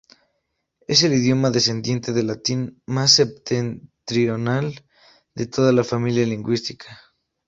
Es 0.87 1.03
el 1.03 1.13
idioma 1.13 1.51
descendiente 1.51 2.11
del 2.11 2.25
latín 2.25 2.81
más 2.87 3.11
septentrional 3.11 4.83
de 5.35 5.45
toda 5.45 5.71
la 5.73 5.83
familia 5.83 6.25
lingüística. 6.25 6.99